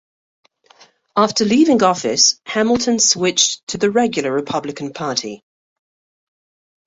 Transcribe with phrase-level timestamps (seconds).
[1.15, 5.43] After leaving office, Hamilton switched to the regular Republican Party.